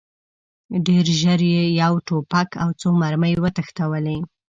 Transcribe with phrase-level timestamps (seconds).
[0.87, 4.17] ډېر ژر یې یو توپک او څو مرمۍ وتښتولې.